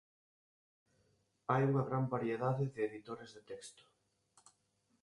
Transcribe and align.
Hai 1.51 1.61
unha 1.69 1.83
gran 1.89 2.05
variedade 2.15 2.63
de 2.75 2.81
editores 2.89 3.29
de 3.35 3.41
texto. 3.51 3.83